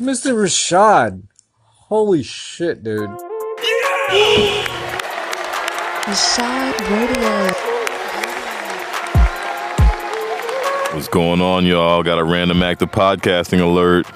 Mr. 0.00 0.32
Reshad. 0.32 1.24
Holy 1.88 2.22
shit, 2.22 2.84
dude. 2.84 3.10
Reshad 6.06 6.78
Radio. 6.88 7.52
What's 10.94 11.08
going 11.08 11.40
on, 11.40 11.66
y'all? 11.66 12.04
Got 12.04 12.20
a 12.20 12.24
random 12.24 12.62
act 12.62 12.80
of 12.82 12.92
podcasting 12.92 13.60
alert. 13.60 14.06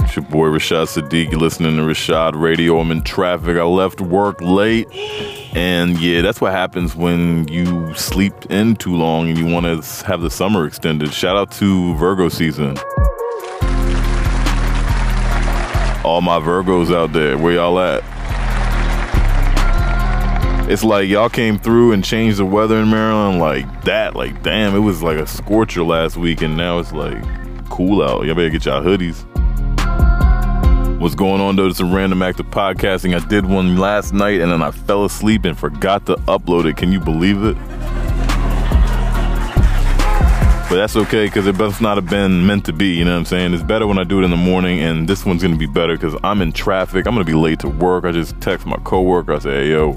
It's 0.00 0.16
your 0.16 0.24
boy 0.24 0.48
Reshad 0.48 0.88
Sadiq. 0.88 1.30
You're 1.30 1.38
listening 1.38 1.76
to 1.76 1.82
Reshad 1.82 2.32
Radio. 2.34 2.80
I'm 2.80 2.90
in 2.90 3.04
traffic. 3.04 3.56
I 3.56 3.62
left 3.62 4.00
work 4.00 4.40
late. 4.40 4.88
And 5.54 5.96
yeah, 6.00 6.22
that's 6.22 6.40
what 6.40 6.50
happens 6.50 6.96
when 6.96 7.46
you 7.46 7.94
sleep 7.94 8.34
in 8.50 8.74
too 8.74 8.96
long 8.96 9.28
and 9.28 9.38
you 9.38 9.46
want 9.46 9.64
to 9.64 10.06
have 10.06 10.22
the 10.22 10.30
summer 10.30 10.66
extended. 10.66 11.12
Shout 11.12 11.36
out 11.36 11.52
to 11.52 11.94
Virgo 11.94 12.28
season. 12.28 12.76
All 16.08 16.22
my 16.22 16.38
Virgos 16.38 16.90
out 16.90 17.12
there, 17.12 17.36
where 17.36 17.52
y'all 17.52 17.78
at? 17.78 18.02
It's 20.70 20.82
like 20.82 21.06
y'all 21.06 21.28
came 21.28 21.58
through 21.58 21.92
and 21.92 22.02
changed 22.02 22.38
the 22.38 22.46
weather 22.46 22.76
in 22.76 22.88
Maryland 22.88 23.38
like 23.38 23.84
that. 23.84 24.16
Like, 24.16 24.42
damn, 24.42 24.74
it 24.74 24.78
was 24.78 25.02
like 25.02 25.18
a 25.18 25.26
scorcher 25.26 25.82
last 25.82 26.16
week, 26.16 26.40
and 26.40 26.56
now 26.56 26.78
it's 26.78 26.92
like 26.92 27.22
cool 27.68 28.02
out. 28.02 28.24
Y'all 28.24 28.34
better 28.34 28.48
get 28.48 28.64
y'all 28.64 28.82
hoodies. 28.82 29.26
What's 30.98 31.14
going 31.14 31.42
on 31.42 31.56
though? 31.56 31.66
It's 31.66 31.80
a 31.80 31.84
random 31.84 32.22
act 32.22 32.40
of 32.40 32.46
podcasting. 32.46 33.14
I 33.14 33.24
did 33.28 33.44
one 33.44 33.76
last 33.76 34.14
night 34.14 34.40
and 34.40 34.50
then 34.50 34.62
I 34.62 34.70
fell 34.70 35.04
asleep 35.04 35.44
and 35.44 35.58
forgot 35.58 36.06
to 36.06 36.14
upload 36.26 36.64
it. 36.64 36.78
Can 36.78 36.90
you 36.90 37.00
believe 37.00 37.44
it? 37.44 37.56
But 40.68 40.76
that's 40.76 40.96
okay 40.96 41.24
because 41.24 41.46
it 41.46 41.56
must 41.56 41.80
not 41.80 41.96
have 41.96 42.10
been 42.10 42.46
meant 42.46 42.66
to 42.66 42.74
be. 42.74 42.88
You 42.88 43.06
know 43.06 43.12
what 43.12 43.20
I'm 43.20 43.24
saying? 43.24 43.54
It's 43.54 43.62
better 43.62 43.86
when 43.86 43.98
I 43.98 44.04
do 44.04 44.20
it 44.20 44.24
in 44.24 44.30
the 44.30 44.36
morning, 44.36 44.80
and 44.80 45.08
this 45.08 45.24
one's 45.24 45.42
gonna 45.42 45.56
be 45.56 45.66
better 45.66 45.94
because 45.96 46.14
I'm 46.22 46.42
in 46.42 46.52
traffic. 46.52 47.06
I'm 47.06 47.14
gonna 47.14 47.24
be 47.24 47.32
late 47.32 47.60
to 47.60 47.68
work. 47.68 48.04
I 48.04 48.12
just 48.12 48.38
text 48.42 48.66
my 48.66 48.76
coworker. 48.84 49.32
I 49.32 49.38
say, 49.38 49.50
"Hey, 49.50 49.70
yo." 49.70 49.96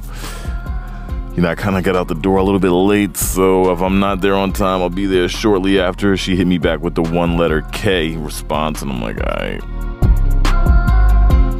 You 1.36 1.44
know, 1.44 1.50
I 1.50 1.55
kind 1.55 1.78
of 1.78 1.83
got 1.83 1.95
out 1.95 2.08
the 2.09 2.16
door 2.16 2.38
a 2.38 2.44
little 2.44 2.59
bit 2.59 2.72
late, 2.72 3.16
so 3.16 3.72
if 3.72 3.81
I'm 3.81 4.00
not 4.00 4.19
there 4.22 4.36
on 4.36 4.52
time, 4.52 4.81
I'll 4.81 4.89
be 4.89 5.05
there 5.05 5.30
shortly 5.30 5.80
after. 5.80 6.16
She 6.17 6.36
hit 6.36 6.45
me 6.47 6.58
back 6.58 6.81
with 6.81 6.95
the 6.95 7.03
one 7.03 7.38
letter 7.38 7.61
K 7.72 8.17
response, 8.17 8.81
and 8.81 8.91
I'm 8.91 9.02
like, 9.02 9.17
all 9.17 9.33
right. 9.38 9.61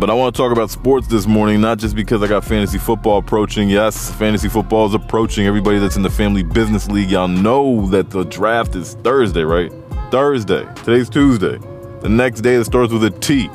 But 0.02 0.10
I 0.10 0.14
want 0.16 0.36
to 0.36 0.42
talk 0.42 0.52
about 0.52 0.72
sports 0.72 1.06
this 1.06 1.28
morning, 1.28 1.62
not 1.62 1.78
just 1.78 1.96
because 1.96 2.24
I 2.24 2.28
got 2.28 2.44
fantasy 2.44 2.80
football 2.80 3.20
approaching. 3.20 3.70
Yes, 3.70 4.10
fantasy 4.16 4.50
football 4.50 4.88
is 4.88 4.96
approaching. 4.96 5.46
Everybody 5.46 5.78
that's 5.78 5.96
in 5.96 6.02
the 6.02 6.10
family 6.10 6.42
business 6.42 6.90
league, 6.90 7.12
y'all 7.12 7.28
know 7.28 7.86
that 7.90 8.10
the 8.10 8.24
draft 8.24 8.74
is 8.74 8.96
Thursday, 8.96 9.44
right? 9.44 9.72
Thursday. 10.10 10.68
Today's 10.78 11.08
Tuesday. 11.08 11.60
The 12.02 12.10
next 12.10 12.42
day 12.42 12.58
that 12.58 12.66
starts 12.66 12.92
with 12.92 13.04
a 13.04 13.12
T. 13.12 13.48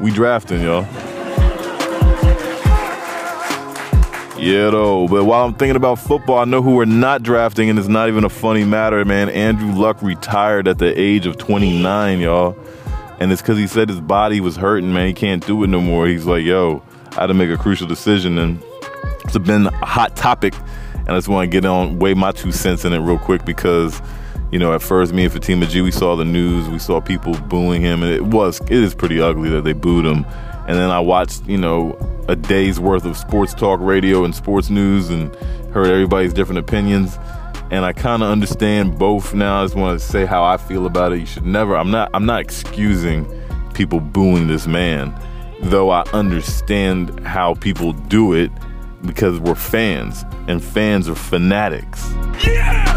We 0.00 0.10
drafting, 0.10 0.62
y'all. 0.62 0.82
Yeah, 4.36 4.70
though. 4.70 5.06
But 5.06 5.26
while 5.26 5.44
I'm 5.44 5.54
thinking 5.54 5.76
about 5.76 6.00
football, 6.00 6.40
I 6.40 6.44
know 6.44 6.60
who 6.60 6.74
we're 6.74 6.86
not 6.86 7.22
drafting, 7.22 7.70
and 7.70 7.78
it's 7.78 7.86
not 7.86 8.08
even 8.08 8.24
a 8.24 8.28
funny 8.28 8.64
matter, 8.64 9.04
man. 9.04 9.28
Andrew 9.28 9.72
Luck 9.72 10.02
retired 10.02 10.66
at 10.66 10.78
the 10.78 11.00
age 11.00 11.24
of 11.26 11.38
29, 11.38 12.18
y'all. 12.18 12.58
And 13.20 13.30
it's 13.30 13.40
because 13.40 13.58
he 13.58 13.66
said 13.66 13.88
his 13.88 14.00
body 14.00 14.40
was 14.40 14.56
hurting, 14.56 14.92
man. 14.92 15.06
He 15.06 15.14
can't 15.14 15.44
do 15.46 15.62
it 15.62 15.68
no 15.68 15.80
more. 15.80 16.06
He's 16.06 16.26
like, 16.26 16.44
yo, 16.44 16.82
I 17.12 17.22
had 17.22 17.26
to 17.28 17.34
make 17.34 17.50
a 17.50 17.56
crucial 17.56 17.86
decision. 17.86 18.38
And 18.38 18.62
it's 19.24 19.38
been 19.38 19.66
a 19.66 19.86
hot 19.86 20.16
topic. 20.16 20.54
And 20.94 21.10
I 21.10 21.16
just 21.16 21.28
want 21.28 21.50
to 21.50 21.50
get 21.50 21.64
on, 21.66 21.98
weigh 21.98 22.14
my 22.14 22.32
two 22.32 22.50
cents 22.50 22.84
in 22.84 22.92
it 22.92 22.98
real 22.98 23.18
quick 23.18 23.44
because, 23.44 24.00
you 24.50 24.58
know, 24.58 24.72
at 24.72 24.82
first, 24.82 25.12
me 25.12 25.24
and 25.24 25.32
Fatima 25.32 25.66
G, 25.66 25.80
we 25.80 25.90
saw 25.90 26.16
the 26.16 26.24
news. 26.24 26.68
We 26.68 26.78
saw 26.78 27.00
people 27.00 27.34
booing 27.34 27.82
him. 27.82 28.02
And 28.02 28.12
it 28.12 28.24
was, 28.24 28.60
it 28.62 28.72
is 28.72 28.94
pretty 28.94 29.20
ugly 29.20 29.50
that 29.50 29.62
they 29.62 29.74
booed 29.74 30.06
him. 30.06 30.24
And 30.66 30.78
then 30.78 30.90
I 30.90 31.00
watched, 31.00 31.46
you 31.46 31.58
know, 31.58 31.96
a 32.26 32.34
day's 32.34 32.80
worth 32.80 33.04
of 33.04 33.16
sports 33.16 33.52
talk 33.52 33.80
radio 33.80 34.24
and 34.24 34.34
sports 34.34 34.70
news 34.70 35.10
and 35.10 35.34
heard 35.72 35.88
everybody's 35.88 36.32
different 36.32 36.58
opinions. 36.58 37.18
And 37.70 37.84
I 37.84 37.92
kind 37.92 38.22
of 38.22 38.30
understand 38.30 38.98
both 38.98 39.34
now. 39.34 39.60
I 39.60 39.64
just 39.64 39.74
want 39.74 39.98
to 39.98 40.06
say 40.06 40.26
how 40.26 40.44
I 40.44 40.56
feel 40.56 40.86
about 40.86 41.12
it. 41.12 41.20
You 41.20 41.26
should 41.26 41.46
never, 41.46 41.76
I'm 41.76 41.90
not, 41.90 42.10
I'm 42.14 42.26
not 42.26 42.40
excusing 42.40 43.26
people 43.72 44.00
booing 44.00 44.46
this 44.46 44.66
man, 44.66 45.14
though 45.60 45.90
I 45.90 46.02
understand 46.12 47.26
how 47.26 47.54
people 47.54 47.92
do 47.92 48.32
it 48.32 48.50
because 49.02 49.40
we're 49.40 49.54
fans 49.54 50.24
and 50.48 50.62
fans 50.62 51.08
are 51.08 51.14
fanatics. 51.14 52.10
Yeah! 52.44 52.94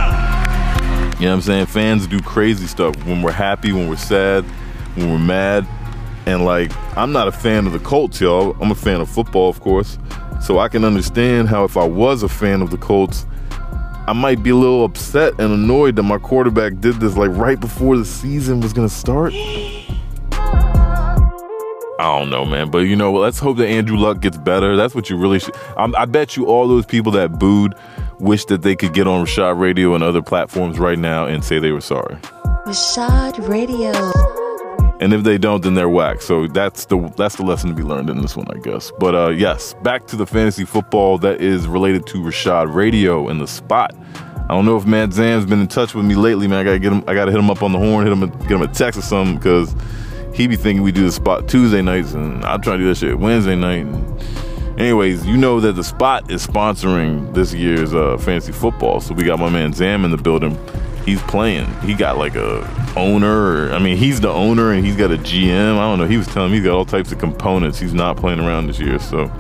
You 1.19 1.25
know 1.25 1.29
what 1.29 1.35
I'm 1.35 1.41
saying? 1.41 1.66
Fans 1.66 2.06
do 2.06 2.22
crazy 2.22 2.67
stuff 2.67 2.95
when 3.06 3.23
we're 3.23 3.31
happy, 3.31 3.72
when 3.72 3.89
we're 3.89 3.95
sad, 3.95 4.44
when 4.95 5.09
we're 5.09 5.17
mad. 5.17 5.67
And 6.27 6.45
like, 6.45 6.72
I'm 6.95 7.11
not 7.11 7.27
a 7.27 7.31
fan 7.31 7.66
of 7.66 7.73
the 7.73 7.79
Colts, 7.79 8.22
y'all. 8.22 8.56
I'm 8.61 8.69
a 8.69 8.75
fan 8.75 9.01
of 9.01 9.09
football, 9.09 9.50
of 9.50 9.59
course. 9.59 9.97
So 10.41 10.59
I 10.59 10.67
can 10.67 10.83
understand 10.83 11.47
how 11.47 11.63
if 11.63 11.75
I 11.75 11.85
was 11.85 12.22
a 12.22 12.29
fan 12.29 12.61
of 12.61 12.69
the 12.69 12.77
Colts, 12.77 13.25
I 14.07 14.13
might 14.13 14.41
be 14.41 14.51
a 14.51 14.56
little 14.56 14.85
upset 14.85 15.34
and 15.38 15.51
annoyed 15.53 15.97
that 15.97 16.03
my 16.03 16.18
quarterback 16.18 16.79
did 16.79 16.95
this 16.95 17.18
like 17.18 17.31
right 17.31 17.59
before 17.59 17.97
the 17.97 18.06
season 18.06 18.62
was 18.62 18.72
gonna 18.72 18.88
start. 18.88 19.34
I 22.00 22.19
don't 22.19 22.29
know, 22.29 22.45
man. 22.45 22.72
But 22.72 22.79
you 22.79 22.95
know, 22.95 23.12
let's 23.12 23.40
hope 23.40 23.57
that 23.57 23.68
Andrew 23.68 23.97
Luck 23.97 24.22
gets 24.22 24.38
better. 24.38 24.78
That's 24.78 24.95
what 24.95 25.09
you 25.09 25.18
really 25.18 25.40
should. 25.40 25.56
I'm, 25.75 25.94
I 25.95 26.06
bet 26.06 26.38
you 26.38 26.45
all 26.45 26.68
those 26.68 26.85
people 26.85 27.12
that 27.13 27.38
booed 27.38 27.75
wish 28.19 28.45
that 28.45 28.62
they 28.62 28.75
could 28.78 28.94
get 28.94 29.07
on 29.07 29.25
Reshad 29.25 29.59
Radio 29.59 29.94
and 29.94 30.03
other 30.03 30.22
platforms 30.22 30.79
right 30.79 30.97
now 30.97 31.25
and 31.25 31.44
say 31.44 31.59
they 31.59 31.72
were 31.72 31.81
sorry. 31.81 32.16
Reshad 32.66 33.45
Radio. 33.47 34.46
And 34.99 35.13
if 35.13 35.23
they 35.23 35.37
don't, 35.37 35.61
then 35.61 35.75
they're 35.75 35.89
whack. 35.89 36.21
So 36.21 36.47
that's 36.47 36.85
the 36.85 36.97
that's 37.15 37.35
the 37.35 37.43
lesson 37.43 37.69
to 37.69 37.75
be 37.75 37.83
learned 37.83 38.09
in 38.09 38.21
this 38.21 38.35
one, 38.35 38.47
I 38.49 38.57
guess. 38.59 38.91
But 38.99 39.13
uh, 39.13 39.29
yes, 39.29 39.75
back 39.83 40.07
to 40.07 40.15
the 40.15 40.25
fantasy 40.25 40.65
football 40.65 41.17
that 41.19 41.39
is 41.41 41.67
related 41.67 42.07
to 42.07 42.17
Reshad 42.17 42.73
Radio 42.73 43.27
and 43.27 43.39
the 43.39 43.47
spot. 43.47 43.95
I 44.49 44.53
don't 44.53 44.65
know 44.65 44.77
if 44.77 44.85
Matt 44.85 45.11
Zam's 45.11 45.45
been 45.45 45.59
in 45.59 45.67
touch 45.67 45.93
with 45.93 46.05
me 46.05 46.15
lately, 46.15 46.47
man. 46.47 46.59
I 46.59 46.63
gotta 46.63 46.79
get 46.79 46.93
him. 46.93 47.03
I 47.05 47.13
gotta 47.13 47.31
hit 47.31 47.39
him 47.39 47.51
up 47.51 47.61
on 47.61 47.73
the 47.73 47.77
horn, 47.79 48.07
hit 48.07 48.13
him, 48.13 48.29
get 48.41 48.51
him 48.51 48.61
a 48.61 48.67
text 48.67 48.97
or 48.97 49.03
something, 49.03 49.35
because 49.35 49.75
he 50.33 50.47
be 50.47 50.55
thinking 50.55 50.83
we 50.83 50.91
do 50.91 51.03
the 51.03 51.11
spot 51.11 51.47
Tuesday 51.47 51.81
nights, 51.81 52.13
and 52.13 52.43
I'm 52.45 52.61
trying 52.61 52.79
to 52.79 52.85
do 52.85 52.87
that 52.87 52.95
shit 52.95 53.19
Wednesday 53.19 53.55
night. 53.55 53.85
And 53.85 54.79
anyways, 54.79 55.25
you 55.27 55.35
know 55.37 55.59
that 55.59 55.73
the 55.73 55.83
spot 55.83 56.31
is 56.31 56.47
sponsoring 56.47 57.33
this 57.33 57.53
year's 57.53 57.93
uh, 57.93 58.17
fantasy 58.17 58.51
football, 58.51 59.01
so 59.01 59.13
we 59.13 59.23
got 59.23 59.37
my 59.37 59.49
man 59.49 59.73
Zam 59.73 60.05
in 60.05 60.11
the 60.11 60.17
building 60.17 60.57
he's 61.07 61.22
playing. 61.23 61.66
He 61.79 61.94
got 61.94 62.18
like 62.18 62.35
a 62.35 62.69
owner. 62.97 63.69
Or, 63.69 63.72
I 63.72 63.79
mean, 63.79 63.95
he's 63.95 64.19
the 64.19 64.29
owner 64.29 64.73
and 64.73 64.85
he's 64.85 64.97
got 64.97 65.09
a 65.09 65.18
GM. 65.18 65.78
I 65.78 65.90
don't 65.90 66.00
know. 66.00 66.06
He 66.06 66.18
was 66.18 66.28
telling 66.28 66.51
me 66.51 66.57
he's 66.57 66.66
got 66.66 66.75
all 66.75 66.85
types 66.85 67.13
of 67.13 67.18
components. 67.18 67.79
He's 67.79 67.94
not 67.94 68.18
playing 68.18 68.40
around 68.40 68.68
this 68.68 68.78
year. 68.78 69.00
So, 69.00 69.31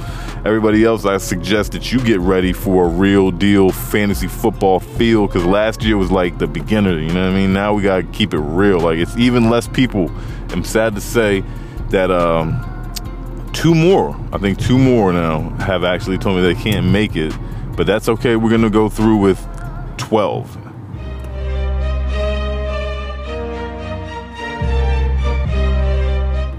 everybody 0.45 0.85
else, 0.85 1.05
I 1.05 1.17
suggest 1.17 1.73
that 1.73 1.91
you 1.91 1.99
get 1.99 2.21
ready 2.21 2.53
for 2.53 2.85
a 2.85 2.87
real 2.87 3.31
deal 3.31 3.69
fantasy 3.71 4.27
football 4.27 4.79
feel 4.79 5.27
because 5.27 5.45
last 5.45 5.83
year 5.83 5.97
was 5.97 6.09
like 6.09 6.37
the 6.37 6.47
beginner. 6.47 6.97
You 6.97 7.13
know 7.13 7.25
what 7.25 7.33
I 7.33 7.35
mean? 7.35 7.51
Now 7.51 7.73
we 7.73 7.83
got 7.83 7.97
to 7.97 8.03
keep 8.03 8.33
it 8.33 8.39
real. 8.39 8.79
Like, 8.79 8.97
it's 8.97 9.17
even 9.17 9.49
less 9.49 9.67
people. 9.67 10.09
I'm 10.49 10.63
sad 10.63 10.95
to 10.95 11.01
say 11.01 11.43
that, 11.89 12.09
um, 12.09 12.63
two 13.51 13.75
more, 13.75 14.17
I 14.31 14.37
think 14.37 14.57
two 14.57 14.79
more 14.79 15.11
now 15.11 15.49
have 15.57 15.83
actually 15.83 16.17
told 16.17 16.37
me 16.37 16.43
they 16.43 16.55
can't 16.55 16.85
make 16.85 17.17
it, 17.17 17.33
but 17.75 17.85
that's 17.85 18.07
okay. 18.07 18.37
We're 18.37 18.51
going 18.51 18.61
to 18.61 18.69
go 18.69 18.87
through 18.87 19.17
with 19.17 19.45
12 19.97 20.66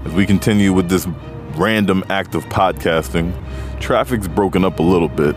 As 0.09 0.15
we 0.15 0.25
continue 0.25 0.73
with 0.73 0.89
this 0.89 1.05
random 1.55 2.03
act 2.09 2.33
of 2.33 2.43
podcasting, 2.45 3.31
traffic's 3.79 4.27
broken 4.27 4.65
up 4.65 4.79
a 4.79 4.81
little 4.81 5.07
bit. 5.07 5.35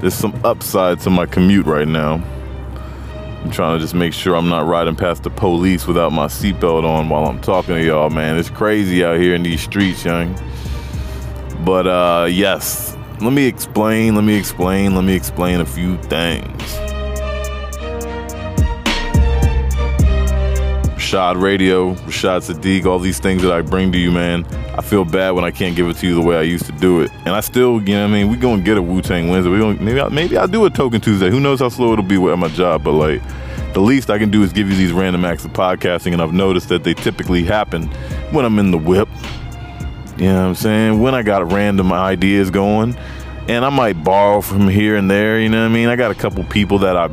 There's 0.00 0.12
some 0.12 0.38
upside 0.44 1.00
to 1.00 1.10
my 1.10 1.24
commute 1.24 1.64
right 1.64 1.88
now. 1.88 2.22
I'm 3.42 3.50
trying 3.50 3.78
to 3.78 3.82
just 3.82 3.94
make 3.94 4.12
sure 4.12 4.36
I'm 4.36 4.50
not 4.50 4.66
riding 4.66 4.94
past 4.94 5.22
the 5.22 5.30
police 5.30 5.86
without 5.86 6.12
my 6.12 6.26
seatbelt 6.26 6.84
on 6.84 7.08
while 7.08 7.24
I'm 7.24 7.40
talking 7.40 7.76
to 7.76 7.82
y'all, 7.82 8.10
man. 8.10 8.36
It's 8.36 8.50
crazy 8.50 9.02
out 9.02 9.18
here 9.18 9.34
in 9.34 9.42
these 9.42 9.62
streets, 9.62 10.04
young. 10.04 10.38
But 11.64 11.86
uh 11.86 12.26
yes, 12.30 12.98
let 13.22 13.32
me 13.32 13.46
explain, 13.46 14.16
let 14.16 14.24
me 14.24 14.36
explain, 14.36 14.94
let 14.94 15.04
me 15.04 15.14
explain 15.14 15.60
a 15.62 15.64
few 15.64 15.96
things. 15.96 16.83
Reshad 21.04 21.38
Radio, 21.38 21.94
Reshad 22.06 22.50
Sadiq, 22.50 22.86
all 22.86 22.98
these 22.98 23.20
things 23.20 23.42
that 23.42 23.52
I 23.52 23.60
bring 23.60 23.92
to 23.92 23.98
you, 23.98 24.10
man. 24.10 24.46
I 24.74 24.80
feel 24.80 25.04
bad 25.04 25.32
when 25.32 25.44
I 25.44 25.50
can't 25.50 25.76
give 25.76 25.86
it 25.86 25.98
to 25.98 26.06
you 26.06 26.14
the 26.14 26.22
way 26.22 26.34
I 26.34 26.42
used 26.42 26.64
to 26.64 26.72
do 26.72 27.02
it. 27.02 27.10
And 27.26 27.34
I 27.34 27.40
still, 27.40 27.78
you 27.82 27.94
know 27.94 28.04
what 28.04 28.10
I 28.10 28.12
mean? 28.14 28.30
we 28.30 28.38
going 28.38 28.60
to 28.60 28.64
get 28.64 28.78
a 28.78 28.82
Wu 28.82 29.02
Tang 29.02 29.28
Wednesday. 29.28 29.50
We 29.50 29.58
gonna, 29.58 29.78
maybe, 29.82 30.00
I, 30.00 30.08
maybe 30.08 30.38
I'll 30.38 30.48
do 30.48 30.64
a 30.64 30.70
Token 30.70 31.02
Tuesday. 31.02 31.28
Who 31.28 31.40
knows 31.40 31.60
how 31.60 31.68
slow 31.68 31.92
it'll 31.92 32.06
be 32.06 32.16
at 32.32 32.38
my 32.38 32.48
job, 32.48 32.84
but 32.84 32.92
like, 32.92 33.20
the 33.74 33.80
least 33.80 34.08
I 34.08 34.18
can 34.18 34.30
do 34.30 34.42
is 34.42 34.54
give 34.54 34.70
you 34.70 34.76
these 34.76 34.92
random 34.92 35.26
acts 35.26 35.44
of 35.44 35.52
podcasting, 35.52 36.14
and 36.14 36.22
I've 36.22 36.32
noticed 36.32 36.70
that 36.70 36.84
they 36.84 36.94
typically 36.94 37.44
happen 37.44 37.88
when 38.32 38.46
I'm 38.46 38.58
in 38.58 38.70
the 38.70 38.78
whip. 38.78 39.08
You 40.16 40.28
know 40.28 40.40
what 40.40 40.48
I'm 40.48 40.54
saying? 40.54 41.02
When 41.02 41.14
I 41.14 41.22
got 41.22 41.52
random 41.52 41.92
ideas 41.92 42.48
going, 42.48 42.96
and 43.46 43.62
I 43.62 43.68
might 43.68 44.02
borrow 44.02 44.40
from 44.40 44.68
here 44.68 44.96
and 44.96 45.10
there, 45.10 45.38
you 45.38 45.50
know 45.50 45.60
what 45.60 45.70
I 45.70 45.74
mean? 45.74 45.88
I 45.88 45.96
got 45.96 46.12
a 46.12 46.14
couple 46.14 46.42
people 46.44 46.78
that 46.78 46.96
I 46.96 47.08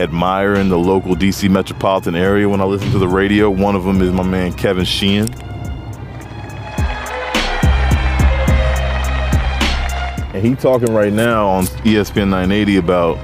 admire 0.00 0.54
in 0.54 0.70
the 0.70 0.78
local 0.78 1.14
DC 1.14 1.50
metropolitan 1.50 2.14
area 2.14 2.48
when 2.48 2.60
I 2.60 2.64
listen 2.64 2.90
to 2.92 2.98
the 2.98 3.06
radio. 3.06 3.50
One 3.50 3.76
of 3.76 3.84
them 3.84 4.00
is 4.00 4.10
my 4.12 4.22
man 4.22 4.52
Kevin 4.54 4.84
Sheehan. 4.84 5.28
And 10.32 10.46
he 10.46 10.54
talking 10.54 10.94
right 10.94 11.12
now 11.12 11.48
on 11.48 11.64
ESPN 11.84 12.30
980 12.30 12.76
about 12.78 13.18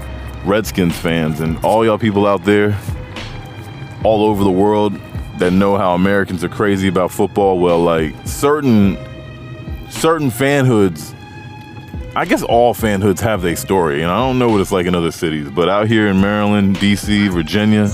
Redskins 0.45 0.97
fans 0.97 1.41
and 1.41 1.57
all 1.65 1.85
y'all 1.85 1.99
people 1.99 2.27
out 2.27 2.45
there 2.45 2.79
all 4.05 4.27
over 4.27 4.45
the 4.45 4.51
world 4.51 4.93
that 5.39 5.53
know 5.53 5.79
how 5.79 5.95
Americans 5.95 6.45
are 6.45 6.49
crazy 6.49 6.89
about 6.89 7.11
football. 7.11 7.59
Well, 7.59 7.83
like 7.83 8.15
certain 8.27 8.99
certain 9.89 10.31
fanhoods, 10.31 11.15
I 12.17 12.25
guess 12.25 12.43
all 12.43 12.73
fanhoods 12.73 13.21
have 13.21 13.43
their 13.43 13.57
story, 13.57 14.01
and 14.01 14.11
I 14.11 14.17
don't 14.17 14.39
know 14.39 14.49
what 14.49 14.63
it's 14.63 14.73
like 14.73 14.87
in 14.87 14.95
other 14.95 15.11
cities, 15.11 15.51
but 15.51 15.69
out 15.69 15.87
here 15.87 16.07
in 16.07 16.19
Maryland, 16.19 16.77
DC, 16.77 17.31
Virginia, 17.31 17.91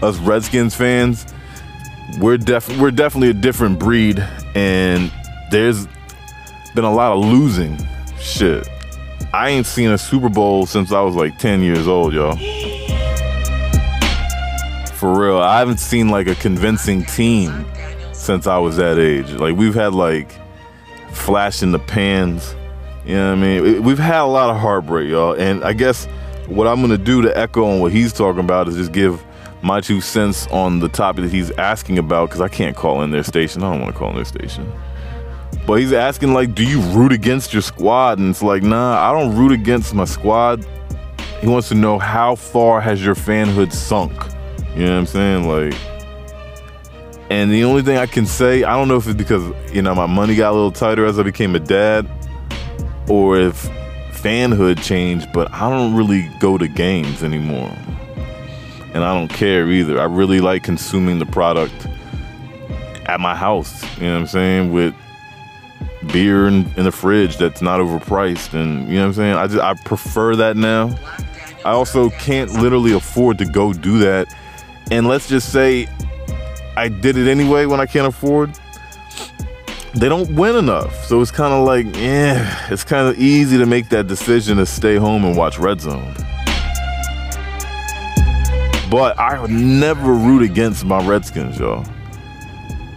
us 0.00 0.16
Redskins 0.18 0.76
fans, 0.76 1.26
we're 2.20 2.36
def- 2.38 2.78
we're 2.78 2.92
definitely 2.92 3.30
a 3.30 3.34
different 3.34 3.80
breed, 3.80 4.24
and 4.54 5.10
there's 5.50 5.88
been 6.76 6.84
a 6.84 6.94
lot 6.94 7.10
of 7.10 7.24
losing. 7.24 7.76
Shit, 8.20 8.68
I 9.34 9.48
ain't 9.48 9.66
seen 9.66 9.90
a 9.90 9.98
Super 9.98 10.28
Bowl 10.28 10.64
since 10.64 10.92
I 10.92 11.00
was 11.00 11.16
like 11.16 11.36
10 11.40 11.60
years 11.60 11.88
old, 11.88 12.12
y'all. 12.12 12.36
For 14.92 15.20
real, 15.20 15.38
I 15.38 15.58
haven't 15.58 15.80
seen 15.80 16.10
like 16.10 16.28
a 16.28 16.36
convincing 16.36 17.04
team 17.06 17.66
since 18.12 18.46
I 18.46 18.58
was 18.58 18.76
that 18.76 19.00
age. 19.00 19.32
Like 19.32 19.56
we've 19.56 19.74
had 19.74 19.94
like 19.94 20.30
flash 21.10 21.64
in 21.64 21.72
the 21.72 21.80
pans. 21.80 22.54
You 23.08 23.14
know 23.14 23.30
what 23.30 23.38
I 23.38 23.40
mean? 23.40 23.62
We- 23.62 23.78
We've 23.80 23.98
had 23.98 24.20
a 24.20 24.26
lot 24.26 24.50
of 24.50 24.58
heartbreak, 24.58 25.08
y'all. 25.08 25.32
And 25.32 25.64
I 25.64 25.72
guess 25.72 26.06
what 26.46 26.66
I'm 26.66 26.80
gonna 26.82 26.98
do 26.98 27.22
to 27.22 27.36
echo 27.36 27.64
on 27.64 27.80
what 27.80 27.90
he's 27.90 28.12
talking 28.12 28.40
about 28.40 28.68
is 28.68 28.76
just 28.76 28.92
give 28.92 29.24
my 29.62 29.80
two 29.80 30.00
cents 30.00 30.46
on 30.52 30.78
the 30.78 30.88
topic 30.88 31.24
that 31.24 31.32
he's 31.32 31.50
asking 31.52 31.98
about 31.98 32.28
because 32.28 32.42
I 32.42 32.48
can't 32.48 32.76
call 32.76 33.02
in 33.02 33.10
their 33.10 33.22
station. 33.24 33.62
I 33.64 33.70
don't 33.72 33.80
want 33.80 33.92
to 33.94 33.98
call 33.98 34.10
in 34.10 34.16
their 34.16 34.24
station. 34.26 34.70
But 35.66 35.80
he's 35.80 35.92
asking 35.92 36.34
like, 36.34 36.54
do 36.54 36.62
you 36.64 36.80
root 36.80 37.12
against 37.12 37.52
your 37.54 37.62
squad? 37.62 38.18
And 38.18 38.28
it's 38.30 38.42
like, 38.42 38.62
nah, 38.62 38.98
I 39.10 39.18
don't 39.18 39.34
root 39.36 39.52
against 39.52 39.94
my 39.94 40.04
squad. 40.04 40.64
He 41.40 41.46
wants 41.46 41.68
to 41.68 41.74
know 41.74 41.98
how 41.98 42.34
far 42.34 42.80
has 42.82 43.02
your 43.04 43.14
fanhood 43.14 43.72
sunk? 43.72 44.12
You 44.76 44.84
know 44.84 44.92
what 44.92 44.98
I'm 44.98 45.06
saying? 45.06 45.48
Like, 45.48 45.74
and 47.30 47.50
the 47.50 47.64
only 47.64 47.82
thing 47.82 47.96
I 47.96 48.06
can 48.06 48.26
say, 48.26 48.64
I 48.64 48.74
don't 48.76 48.88
know 48.88 48.96
if 48.96 49.06
it's 49.06 49.16
because, 49.16 49.42
you 49.72 49.82
know, 49.82 49.94
my 49.94 50.06
money 50.06 50.34
got 50.34 50.50
a 50.50 50.54
little 50.54 50.72
tighter 50.72 51.04
as 51.06 51.18
I 51.18 51.22
became 51.22 51.54
a 51.54 51.60
dad 51.60 52.06
or 53.08 53.38
if 53.38 53.68
fanhood 54.12 54.82
changed, 54.82 55.32
but 55.32 55.52
I 55.52 55.68
don't 55.70 55.94
really 55.94 56.28
go 56.40 56.58
to 56.58 56.68
games 56.68 57.22
anymore. 57.22 57.72
And 58.94 59.04
I 59.04 59.14
don't 59.14 59.28
care 59.28 59.70
either. 59.70 60.00
I 60.00 60.04
really 60.04 60.40
like 60.40 60.62
consuming 60.62 61.18
the 61.18 61.26
product 61.26 61.86
at 63.06 63.20
my 63.20 63.34
house, 63.34 63.82
you 63.96 64.06
know 64.06 64.14
what 64.14 64.20
I'm 64.20 64.26
saying? 64.26 64.72
With 64.72 64.94
beer 66.12 66.46
in, 66.46 66.70
in 66.76 66.84
the 66.84 66.92
fridge 66.92 67.36
that's 67.38 67.60
not 67.60 67.80
overpriced 67.80 68.54
and 68.54 68.88
you 68.88 68.96
know 68.96 69.02
what 69.02 69.06
I'm 69.08 69.14
saying? 69.14 69.34
I 69.34 69.46
just 69.46 69.60
I 69.62 69.74
prefer 69.84 70.36
that 70.36 70.56
now. 70.56 70.96
I 71.64 71.72
also 71.72 72.10
can't 72.10 72.50
literally 72.52 72.92
afford 72.92 73.38
to 73.38 73.44
go 73.44 73.72
do 73.72 73.98
that. 73.98 74.32
And 74.90 75.06
let's 75.06 75.28
just 75.28 75.52
say 75.52 75.88
I 76.76 76.88
did 76.88 77.16
it 77.16 77.28
anyway 77.28 77.66
when 77.66 77.80
I 77.80 77.86
can't 77.86 78.06
afford. 78.06 78.58
They 79.94 80.08
don't 80.08 80.30
win 80.34 80.56
enough. 80.56 81.04
So 81.06 81.20
it's 81.20 81.30
kind 81.30 81.52
of 81.52 81.64
like, 81.64 81.86
yeah, 81.96 82.66
it's 82.70 82.84
kind 82.84 83.08
of 83.08 83.18
easy 83.18 83.58
to 83.58 83.66
make 83.66 83.88
that 83.88 84.06
decision 84.06 84.58
to 84.58 84.66
stay 84.66 84.96
home 84.96 85.24
and 85.24 85.36
watch 85.36 85.58
Red 85.58 85.80
Zone. 85.80 86.14
But 88.90 89.18
I 89.18 89.38
would 89.40 89.50
never 89.50 90.12
root 90.12 90.42
against 90.42 90.84
my 90.84 91.06
Redskins, 91.06 91.58
y'all. 91.58 91.84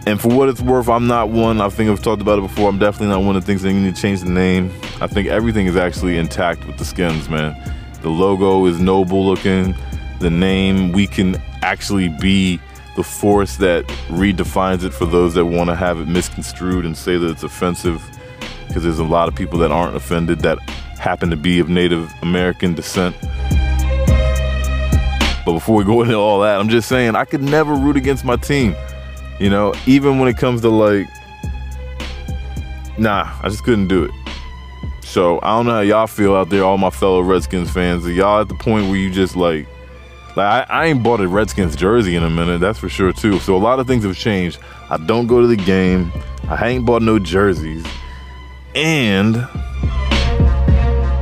And 0.06 0.20
for 0.20 0.28
what 0.28 0.48
it's 0.48 0.60
worth, 0.60 0.88
I'm 0.88 1.06
not 1.06 1.28
one. 1.28 1.60
I 1.60 1.68
think 1.68 1.90
I've 1.90 2.02
talked 2.02 2.22
about 2.22 2.38
it 2.38 2.42
before. 2.42 2.68
I'm 2.68 2.78
definitely 2.78 3.08
not 3.08 3.22
one 3.22 3.36
of 3.36 3.42
the 3.42 3.46
things 3.46 3.62
that 3.62 3.72
need 3.72 3.94
to 3.94 4.00
change 4.00 4.20
the 4.20 4.30
name. 4.30 4.72
I 5.00 5.06
think 5.06 5.28
everything 5.28 5.66
is 5.66 5.76
actually 5.76 6.18
intact 6.18 6.66
with 6.66 6.76
the 6.76 6.84
skins, 6.84 7.28
man. 7.28 7.54
The 8.02 8.08
logo 8.08 8.66
is 8.66 8.80
noble 8.80 9.24
looking. 9.24 9.74
The 10.18 10.30
name, 10.30 10.92
we 10.92 11.06
can 11.06 11.40
actually 11.62 12.08
be 12.08 12.58
the 12.96 13.02
force 13.02 13.56
that 13.56 13.86
redefines 14.08 14.84
it 14.84 14.92
for 14.92 15.06
those 15.06 15.34
that 15.34 15.46
want 15.46 15.70
to 15.70 15.76
have 15.76 15.98
it 15.98 16.08
misconstrued 16.08 16.84
and 16.84 16.96
say 16.96 17.16
that 17.16 17.30
it's 17.30 17.42
offensive. 17.42 18.02
Because 18.68 18.82
there's 18.82 18.98
a 18.98 19.04
lot 19.04 19.28
of 19.28 19.34
people 19.34 19.58
that 19.60 19.70
aren't 19.70 19.96
offended 19.96 20.40
that 20.40 20.58
happen 20.98 21.30
to 21.30 21.36
be 21.36 21.58
of 21.58 21.68
Native 21.68 22.12
American 22.22 22.74
descent. 22.74 23.16
But 25.44 25.54
before 25.54 25.76
we 25.76 25.84
go 25.84 26.02
into 26.02 26.14
all 26.14 26.40
that, 26.40 26.60
I'm 26.60 26.68
just 26.68 26.88
saying 26.88 27.16
I 27.16 27.24
could 27.24 27.42
never 27.42 27.74
root 27.74 27.96
against 27.96 28.24
my 28.24 28.36
team. 28.36 28.74
You 29.40 29.50
know, 29.50 29.74
even 29.86 30.18
when 30.18 30.28
it 30.28 30.36
comes 30.36 30.60
to 30.60 30.68
like, 30.68 31.08
nah, 32.98 33.30
I 33.42 33.48
just 33.48 33.64
couldn't 33.64 33.88
do 33.88 34.04
it. 34.04 34.10
So 35.02 35.40
I 35.42 35.56
don't 35.56 35.66
know 35.66 35.72
how 35.72 35.80
y'all 35.80 36.06
feel 36.06 36.34
out 36.34 36.48
there, 36.48 36.64
all 36.64 36.78
my 36.78 36.90
fellow 36.90 37.20
Redskins 37.20 37.70
fans. 37.70 38.06
Are 38.06 38.10
y'all 38.10 38.40
at 38.40 38.48
the 38.48 38.54
point 38.54 38.88
where 38.88 38.96
you 38.96 39.10
just 39.10 39.36
like, 39.36 39.66
like 40.36 40.68
I, 40.70 40.82
I 40.82 40.86
ain't 40.86 41.02
bought 41.02 41.20
a 41.20 41.28
Redskins 41.28 41.76
jersey 41.76 42.16
in 42.16 42.22
a 42.22 42.30
minute, 42.30 42.58
that's 42.58 42.78
for 42.78 42.88
sure 42.88 43.12
too. 43.12 43.38
So 43.40 43.56
a 43.56 43.58
lot 43.58 43.78
of 43.80 43.86
things 43.86 44.04
have 44.04 44.16
changed. 44.16 44.58
I 44.90 44.96
don't 44.96 45.26
go 45.26 45.40
to 45.40 45.46
the 45.46 45.56
game. 45.56 46.12
I 46.48 46.68
ain't 46.68 46.86
bought 46.86 47.02
no 47.02 47.18
jerseys, 47.18 47.84
and 48.74 49.34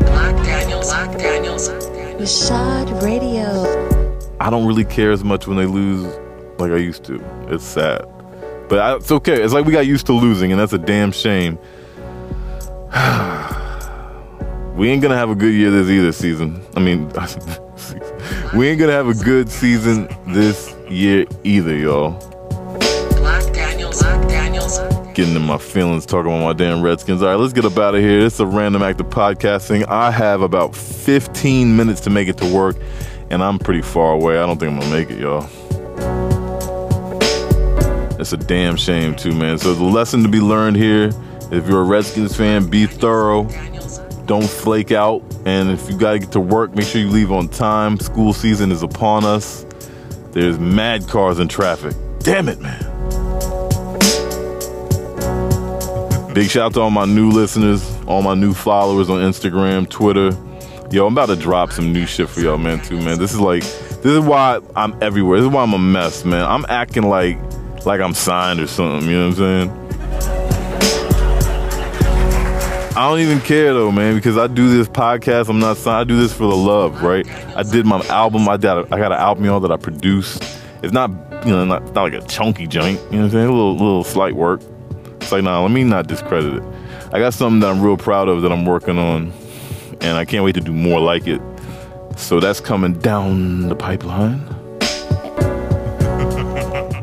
Black 0.00 0.36
Daniels. 0.44 0.88
Black 0.88 1.18
Daniels. 1.18 1.68
Reshad 1.68 3.02
Radio. 3.02 4.28
I 4.40 4.50
don't 4.50 4.66
really 4.66 4.84
care 4.84 5.12
as 5.12 5.24
much 5.24 5.46
when 5.46 5.56
they 5.56 5.66
lose 5.66 6.06
like 6.58 6.70
I 6.72 6.76
used 6.76 7.04
to. 7.04 7.22
It's 7.48 7.64
sad. 7.64 8.06
But 8.68 8.78
I, 8.78 8.96
it's 8.96 9.10
okay. 9.10 9.42
It's 9.42 9.52
like 9.52 9.66
we 9.66 9.72
got 9.72 9.86
used 9.86 10.06
to 10.06 10.12
losing, 10.12 10.52
and 10.52 10.60
that's 10.60 10.72
a 10.72 10.78
damn 10.78 11.12
shame. 11.12 11.58
we 14.80 14.88
ain't 14.88 15.02
gonna 15.02 15.14
have 15.14 15.28
a 15.28 15.34
good 15.34 15.52
year 15.52 15.70
this 15.70 15.90
either 15.90 16.10
season. 16.10 16.64
I 16.74 16.80
mean, 16.80 17.08
we 18.56 18.66
ain't 18.66 18.80
gonna 18.80 18.92
have 18.92 19.08
a 19.08 19.14
good 19.14 19.50
season 19.50 20.08
this 20.28 20.74
year 20.88 21.26
either, 21.44 21.76
y'all. 21.76 22.12
Black 23.18 23.52
Daniels. 23.52 24.00
Black 24.00 24.26
Daniels. 24.26 24.78
Getting 25.12 25.36
in 25.36 25.42
my 25.42 25.58
feelings 25.58 26.06
talking 26.06 26.32
about 26.32 26.42
my 26.42 26.52
damn 26.54 26.80
Redskins. 26.80 27.20
All 27.20 27.28
right, 27.28 27.34
let's 27.34 27.52
get 27.52 27.66
up 27.66 27.76
out 27.76 27.94
of 27.94 28.00
here. 28.00 28.22
This 28.22 28.32
is 28.32 28.40
a 28.40 28.46
random 28.46 28.82
act 28.82 29.02
of 29.02 29.08
podcasting. 29.08 29.86
I 29.86 30.10
have 30.10 30.40
about 30.40 30.74
15 30.74 31.76
minutes 31.76 32.00
to 32.00 32.08
make 32.08 32.28
it 32.28 32.38
to 32.38 32.50
work, 32.50 32.76
and 33.28 33.42
I'm 33.42 33.58
pretty 33.58 33.82
far 33.82 34.14
away. 34.14 34.38
I 34.38 34.46
don't 34.46 34.58
think 34.58 34.72
I'm 34.72 34.78
gonna 34.78 34.90
make 34.90 35.10
it, 35.10 35.18
y'all. 35.18 35.44
It's 38.18 38.32
a 38.32 38.38
damn 38.38 38.76
shame 38.76 39.14
too, 39.14 39.34
man. 39.34 39.58
So 39.58 39.74
the 39.74 39.84
lesson 39.84 40.22
to 40.22 40.30
be 40.30 40.40
learned 40.40 40.78
here: 40.78 41.10
if 41.52 41.68
you're 41.68 41.82
a 41.82 41.84
Redskins 41.84 42.34
fan, 42.34 42.70
be 42.70 42.86
thorough. 42.86 43.46
Don't 44.30 44.48
flake 44.48 44.92
out. 44.92 45.24
And 45.44 45.72
if 45.72 45.90
you 45.90 45.98
gotta 45.98 46.20
get 46.20 46.30
to 46.30 46.40
work, 46.40 46.76
make 46.76 46.86
sure 46.86 47.00
you 47.00 47.08
leave 47.08 47.32
on 47.32 47.48
time. 47.48 47.98
School 47.98 48.32
season 48.32 48.70
is 48.70 48.84
upon 48.84 49.24
us. 49.24 49.66
There's 50.30 50.56
mad 50.56 51.08
cars 51.08 51.40
in 51.40 51.48
traffic. 51.48 51.96
Damn 52.20 52.48
it, 52.48 52.60
man. 52.60 52.80
Big 56.32 56.48
shout 56.48 56.66
out 56.66 56.74
to 56.74 56.80
all 56.80 56.90
my 56.90 57.06
new 57.06 57.28
listeners, 57.28 57.84
all 58.06 58.22
my 58.22 58.34
new 58.34 58.54
followers 58.54 59.10
on 59.10 59.20
Instagram, 59.20 59.88
Twitter. 59.90 60.30
Yo, 60.92 61.08
I'm 61.08 61.12
about 61.12 61.26
to 61.26 61.34
drop 61.34 61.72
some 61.72 61.92
new 61.92 62.06
shit 62.06 62.28
for 62.28 62.38
y'all, 62.38 62.56
man, 62.56 62.80
too, 62.84 63.00
man. 63.00 63.18
This 63.18 63.32
is 63.32 63.40
like, 63.40 63.64
this 63.64 64.12
is 64.12 64.20
why 64.20 64.60
I'm 64.76 64.96
everywhere. 65.02 65.38
This 65.40 65.48
is 65.48 65.52
why 65.52 65.64
I'm 65.64 65.72
a 65.72 65.78
mess, 65.80 66.24
man. 66.24 66.46
I'm 66.46 66.64
acting 66.68 67.02
like, 67.02 67.36
like 67.84 68.00
I'm 68.00 68.14
signed 68.14 68.60
or 68.60 68.68
something. 68.68 69.10
You 69.10 69.16
know 69.16 69.28
what 69.30 69.40
I'm 69.40 69.68
saying? 69.68 69.79
I 73.00 73.08
don't 73.08 73.20
even 73.20 73.40
care 73.40 73.72
though, 73.72 73.90
man, 73.90 74.14
because 74.14 74.36
I 74.36 74.46
do 74.46 74.76
this 74.76 74.86
podcast. 74.86 75.48
I'm 75.48 75.58
not 75.58 75.78
signed. 75.78 75.96
I 76.02 76.04
do 76.04 76.20
this 76.20 76.34
for 76.34 76.42
the 76.42 76.54
love, 76.54 77.02
right? 77.02 77.26
I 77.56 77.62
did 77.62 77.86
my 77.86 78.06
album. 78.08 78.46
I 78.46 78.58
got 78.58 78.76
a, 78.76 78.94
I 78.94 78.98
got 78.98 79.10
an 79.10 79.18
album, 79.18 79.46
y'all, 79.46 79.58
that 79.60 79.72
I 79.72 79.78
produced. 79.78 80.44
It's 80.82 80.92
not, 80.92 81.08
you 81.46 81.52
know, 81.52 81.64
not, 81.64 81.82
not 81.94 82.02
like 82.02 82.12
a 82.12 82.20
chunky 82.26 82.66
joint. 82.66 83.00
You 83.04 83.12
know 83.12 83.18
what 83.20 83.24
I'm 83.24 83.30
saying? 83.30 83.46
A 83.46 83.52
little, 83.52 83.72
little 83.72 84.04
slight 84.04 84.34
work. 84.34 84.60
It's 85.18 85.32
like, 85.32 85.42
nah, 85.44 85.62
let 85.62 85.70
me 85.70 85.82
not 85.82 86.08
discredit 86.08 86.62
it. 86.62 86.62
I 87.10 87.20
got 87.20 87.32
something 87.32 87.60
that 87.60 87.70
I'm 87.70 87.80
real 87.80 87.96
proud 87.96 88.28
of 88.28 88.42
that 88.42 88.52
I'm 88.52 88.66
working 88.66 88.98
on, 88.98 89.32
and 90.02 90.18
I 90.18 90.26
can't 90.26 90.44
wait 90.44 90.56
to 90.56 90.60
do 90.60 90.74
more 90.74 91.00
like 91.00 91.26
it. 91.26 91.40
So 92.16 92.38
that's 92.38 92.60
coming 92.60 92.98
down 92.98 93.70
the 93.70 93.76
pipeline. 93.76 94.46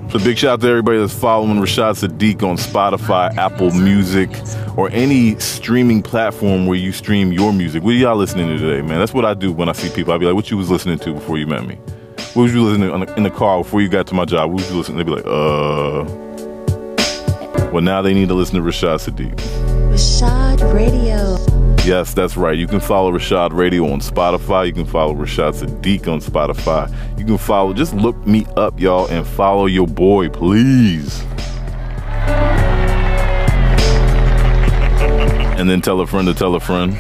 So 0.10 0.20
big 0.20 0.38
shout 0.38 0.52
out 0.52 0.62
to 0.62 0.70
everybody 0.70 1.00
that's 1.00 1.14
following 1.14 1.58
Reshad 1.58 2.02
Sadiq 2.02 2.42
on 2.42 2.56
Spotify, 2.56 3.36
Apple 3.36 3.72
Music, 3.72 4.30
or 4.78 4.90
any 4.92 5.38
streaming 5.40 6.02
platform 6.02 6.68
where 6.68 6.78
you 6.78 6.94
stream 6.94 7.34
your 7.34 7.52
music. 7.52 7.84
What 7.84 7.96
are 7.96 7.98
y'all 7.98 8.16
listening 8.16 8.48
to 8.48 8.58
today, 8.58 8.82
man? 8.82 9.00
That's 9.00 9.14
what 9.14 9.26
I 9.26 9.34
do 9.34 9.52
when 9.52 9.68
I 9.68 9.74
see 9.74 9.90
people. 9.90 10.14
I'll 10.14 10.20
be 10.20 10.26
like, 10.26 10.36
what 10.36 10.50
you 10.50 10.58
was 10.58 10.70
listening 10.70 11.00
to 11.00 11.14
before 11.14 11.38
you 11.38 11.48
met 11.48 11.66
me? 11.66 11.76
What 12.34 12.44
was 12.44 12.54
you 12.54 12.64
listening 12.64 13.06
to 13.06 13.16
in 13.16 13.24
the 13.24 13.32
car 13.32 13.64
before 13.64 13.82
you 13.82 13.90
got 13.90 14.06
to 14.08 14.14
my 14.14 14.24
job? 14.24 14.52
What 14.52 14.62
was 14.62 14.70
you 14.70 14.78
listening? 14.78 14.98
They'd 15.00 15.06
be 15.06 15.12
like, 15.12 15.26
uh. 15.26 16.06
Well, 17.72 17.82
now 17.82 18.02
they 18.02 18.14
need 18.14 18.30
to 18.30 18.36
listen 18.36 18.56
to 18.56 18.62
Reshad 18.62 19.00
Sadiq. 19.00 19.36
Reshad 19.92 20.74
Radio. 20.74 21.38
Yes, 21.84 22.14
that's 22.14 22.38
right. 22.38 22.58
You 22.58 22.68
can 22.68 22.80
follow 22.80 23.12
Reshad 23.12 23.54
Radio 23.54 23.92
on 23.92 24.00
Spotify. 24.00 24.68
You 24.68 24.74
can 24.74 24.86
follow 24.86 25.16
Reshad 25.16 25.56
Sadiq 25.56 26.08
on 26.08 26.22
Spotify. 26.22 26.94
You 27.18 27.26
can 27.26 27.38
follow, 27.38 27.74
just 27.74 27.94
look 27.94 28.16
me 28.28 28.46
up, 28.56 28.80
y'all, 28.80 29.08
and 29.08 29.26
follow 29.26 29.66
your 29.66 29.88
boy, 29.88 30.30
please. 30.30 31.24
And 35.68 35.74
then 35.74 35.82
tell 35.82 36.00
a 36.00 36.08
friend 36.08 36.26
to 36.30 36.34
tell 36.34 36.56
a 36.56 36.62
friend. 36.62 36.94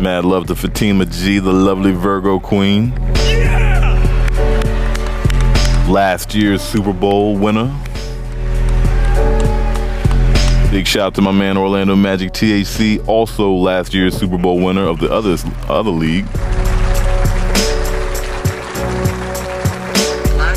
Mad 0.00 0.24
love 0.24 0.46
to 0.46 0.54
Fatima 0.54 1.04
G, 1.04 1.38
the 1.38 1.52
lovely 1.52 1.92
Virgo 1.92 2.40
queen. 2.40 2.94
Last 5.86 6.34
year's 6.34 6.62
Super 6.62 6.94
Bowl 6.94 7.36
winner. 7.36 7.66
Big 10.70 10.86
shout 10.86 11.08
out 11.08 11.14
to 11.16 11.20
my 11.20 11.30
man 11.30 11.58
Orlando 11.58 11.94
Magic 11.94 12.32
THC, 12.32 13.06
also 13.06 13.52
last 13.52 13.92
year's 13.92 14.16
Super 14.16 14.38
Bowl 14.38 14.58
winner 14.58 14.86
of 14.86 14.98
the 14.98 15.12
other 15.12 15.36
other 15.68 15.90
league. 15.90 16.24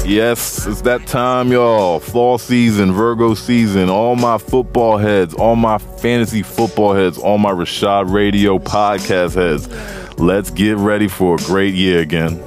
Yes, 0.08 0.66
it's 0.66 0.84
that 0.84 1.06
time, 1.06 1.52
y'all. 1.52 2.00
Fall 2.00 2.38
season, 2.38 2.94
Virgo 2.94 3.34
season. 3.34 3.90
All 3.90 4.16
my 4.16 4.38
football 4.38 4.98
heads, 4.98 5.34
all 5.34 5.58
my 5.58 5.80
fantasy 5.80 6.44
football 6.44 6.94
heads, 6.94 7.18
all 7.18 7.38
my 7.38 7.52
Reshad 7.52 8.10
Radio 8.10 8.58
podcast 8.58 9.36
heads. 9.36 9.68
Let's 10.18 10.50
get 10.50 10.78
ready 10.78 11.10
for 11.10 11.36
a 11.36 11.38
great 11.40 11.74
year 11.74 12.00
again. 12.00 12.38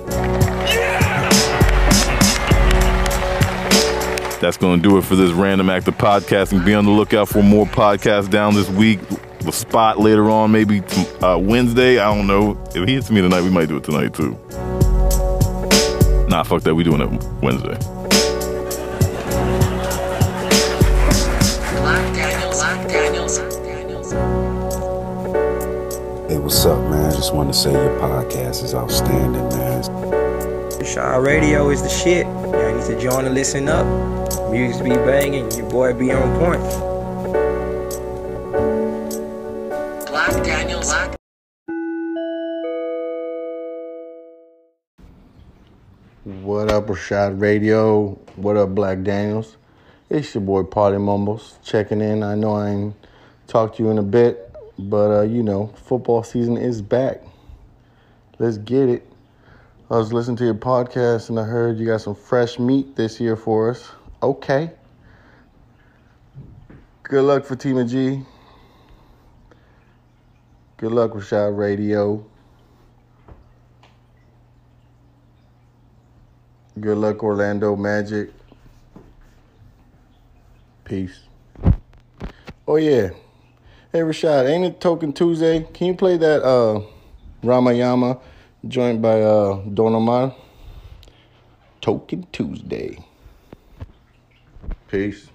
That's 4.41 4.57
going 4.57 4.81
to 4.81 4.89
do 4.89 4.97
it 4.97 5.03
for 5.03 5.15
this 5.15 5.33
random 5.33 5.69
act 5.69 5.87
of 5.87 5.99
podcasting. 5.99 6.65
Be 6.65 6.73
on 6.73 6.87
the 6.87 6.91
lookout 6.93 7.29
for 7.29 7.43
more 7.43 7.67
podcasts 7.67 8.31
down 8.31 8.55
this 8.55 8.71
week. 8.71 9.01
The 9.41 9.53
spot 9.53 9.99
later 10.01 10.31
on, 10.31 10.51
maybe 10.51 10.81
uh, 11.21 11.37
Wednesday. 11.39 11.99
I 11.99 12.15
don't 12.17 12.27
know. 12.27 12.59
If 12.75 12.89
he 12.89 12.95
hits 12.95 13.11
me 13.11 13.21
tonight, 13.21 13.43
we 13.43 13.51
might 13.51 13.69
do 13.69 13.77
it 13.77 13.85
tonight 13.85 14.15
too. 14.15 14.39
Nah, 16.31 16.45
fuck 16.45 16.63
that. 16.63 16.77
We 16.77 16.85
doing 16.85 17.01
it 17.01 17.11
Wednesday. 17.43 17.77
Black 21.81 22.15
Daniels. 22.15 22.61
Black 22.61 22.89
Daniels. 22.89 23.39
Daniels. 23.39 24.13
Hey, 26.31 26.39
what's 26.39 26.65
up, 26.65 26.79
man? 26.89 27.11
I 27.11 27.17
Just 27.17 27.35
wanted 27.35 27.55
to 27.55 27.59
say 27.59 27.73
your 27.73 27.99
podcast 27.99 28.63
is 28.63 28.77
outstanding, 28.77 29.49
man. 29.49 29.83
Shaw 30.85 31.17
Radio 31.17 31.69
is 31.71 31.83
the 31.83 31.89
shit. 31.89 32.27
Y'all 32.27 32.77
need 32.77 32.87
to 32.87 33.01
join 33.01 33.25
and 33.25 33.35
listen 33.35 33.69
up. 33.69 33.85
Music 34.53 34.85
be 34.85 34.91
banging, 34.91 35.51
your 35.51 35.69
boy 35.69 35.93
be 35.95 36.13
on 36.13 36.39
point. 36.39 36.90
Reshad 46.91 47.41
Radio? 47.41 48.19
What 48.35 48.57
up, 48.57 48.75
Black 48.75 49.05
Daniels? 49.05 49.57
It's 50.09 50.35
your 50.35 50.43
boy 50.43 50.65
Party 50.65 50.99
Mumbles 50.99 51.57
checking 51.63 52.01
in. 52.01 52.25
I 52.25 52.35
know 52.35 52.55
I 52.55 52.71
ain't 52.71 52.95
talked 53.47 53.77
to 53.77 53.85
you 53.85 53.91
in 53.91 53.99
a 53.99 54.03
bit, 54.03 54.53
but 54.77 55.21
uh, 55.21 55.23
you 55.23 55.45
know, 55.45 55.69
football 55.85 56.25
season 56.25 56.57
is 56.57 56.83
back. 56.83 57.23
Let's 58.41 58.59
get 58.59 58.89
it. 58.89 59.07
I 59.89 59.99
was 59.99 60.13
listening 60.13 60.37
to 60.39 60.45
your 60.45 60.55
podcast 60.55 61.29
and 61.29 61.39
I 61.39 61.45
heard 61.45 61.79
you 61.79 61.87
got 61.87 62.01
some 62.01 62.17
fresh 62.17 62.59
meat 62.59 62.97
this 62.97 63.21
year 63.21 63.37
for 63.37 63.71
us. 63.71 63.89
Okay. 64.21 64.73
Good 67.05 67.23
luck 67.23 67.45
for 67.45 67.55
Team 67.55 67.87
G. 67.87 68.25
Good 70.79 70.91
luck, 70.91 71.13
Reshad 71.13 71.57
Radio. 71.57 72.27
Good 76.79 76.99
luck, 76.99 77.23
Orlando 77.25 77.75
Magic. 77.75 78.31
Peace. 80.85 81.21
Oh 82.67 82.77
yeah. 82.77 83.11
Hey 83.93 84.01
Reshad, 84.01 84.49
ain't 84.49 84.65
it 84.65 84.81
Token 84.81 85.13
Tuesday? 85.13 85.67
Can 85.75 85.89
you 85.89 85.95
play 85.95 86.17
that 86.17 86.45
uh 86.45 86.81
Ramayama 87.43 88.21
joint 88.69 89.03
by 89.03 89.21
uh 89.21 89.63
Don 89.75 89.97
Omar? 89.97 90.35
Token 91.81 92.27
Tuesday. 92.31 93.05
Peace. 94.87 95.29